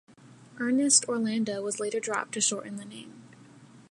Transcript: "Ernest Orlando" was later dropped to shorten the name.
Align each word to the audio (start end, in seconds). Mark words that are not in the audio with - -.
"Ernest 0.59 1.05
Orlando" 1.07 1.61
was 1.61 1.79
later 1.79 1.99
dropped 1.99 2.31
to 2.31 2.41
shorten 2.41 2.77
the 2.77 2.85
name. 2.85 3.21